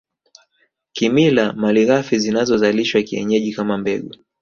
[0.93, 4.15] Kimila malighafi zinazozalishwa kienyeji kama mbegu